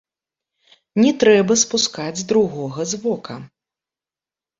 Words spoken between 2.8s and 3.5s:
з вока.